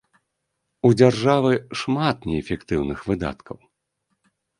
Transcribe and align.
У 0.87 0.89
дзяржавы 1.01 1.51
шмат 1.81 2.17
неэфектыўных 2.31 2.99
выдаткаў. 3.11 3.57